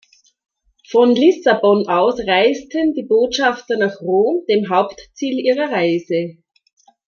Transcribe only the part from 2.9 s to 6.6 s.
die Botschafter nach Rom, dem Hauptziel ihrer Reise.